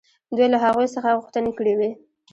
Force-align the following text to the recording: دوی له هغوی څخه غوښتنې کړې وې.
دوی 0.35 0.47
له 0.53 0.57
هغوی 0.65 0.87
څخه 0.95 1.15
غوښتنې 1.19 1.51
کړې 1.57 1.73
وې. 1.79 1.89